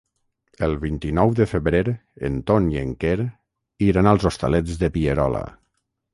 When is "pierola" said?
4.99-5.45